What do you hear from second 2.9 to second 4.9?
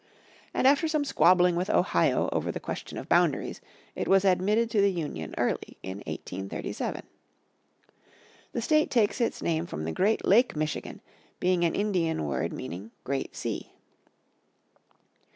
of boundaries it was admitted to